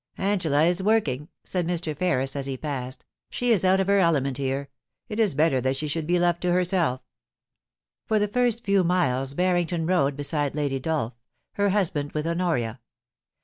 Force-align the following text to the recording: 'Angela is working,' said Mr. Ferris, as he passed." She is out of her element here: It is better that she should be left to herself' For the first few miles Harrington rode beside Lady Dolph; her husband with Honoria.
'Angela 0.33 0.63
is 0.63 0.81
working,' 0.81 1.29
said 1.43 1.67
Mr. 1.67 1.95
Ferris, 1.95 2.35
as 2.35 2.47
he 2.47 2.57
passed." 2.57 3.05
She 3.29 3.51
is 3.51 3.63
out 3.63 3.79
of 3.79 3.85
her 3.85 3.99
element 3.99 4.37
here: 4.37 4.69
It 5.09 5.19
is 5.19 5.35
better 5.35 5.61
that 5.61 5.75
she 5.75 5.87
should 5.87 6.07
be 6.07 6.17
left 6.17 6.41
to 6.41 6.51
herself' 6.51 7.01
For 8.07 8.17
the 8.17 8.27
first 8.27 8.63
few 8.63 8.83
miles 8.83 9.33
Harrington 9.35 9.85
rode 9.85 10.17
beside 10.17 10.55
Lady 10.55 10.79
Dolph; 10.79 11.13
her 11.53 11.69
husband 11.69 12.13
with 12.13 12.25
Honoria. 12.25 12.79